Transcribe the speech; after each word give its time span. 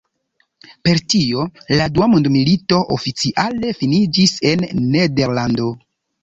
Per 0.87 1.01
tio 1.13 1.43
la 1.79 1.85
dua 1.97 2.07
mondmilito 2.13 2.79
oficiale 2.97 3.75
finiĝis 3.83 4.35
en 4.55 4.65
Nederlando. 4.97 5.69